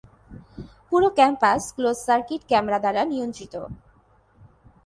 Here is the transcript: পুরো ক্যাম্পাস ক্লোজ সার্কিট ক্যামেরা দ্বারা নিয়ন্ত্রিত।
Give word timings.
পুরো 0.87 1.07
ক্যাম্পাস 1.17 1.61
ক্লোজ 1.75 1.97
সার্কিট 2.07 2.41
ক্যামেরা 2.49 2.79
দ্বারা 2.83 3.01
নিয়ন্ত্রিত। 3.11 3.53